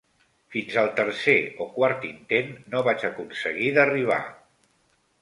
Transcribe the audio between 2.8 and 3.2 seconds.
vaig